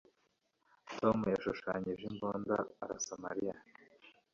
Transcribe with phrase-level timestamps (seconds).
[0.99, 3.55] Tom yashushanyije imbunda arasa Mariya